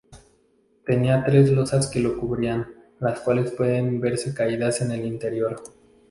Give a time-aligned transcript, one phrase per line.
[0.83, 5.61] Tenía tres losas que lo cubrían, las cuales pueden verse caídas en el interior.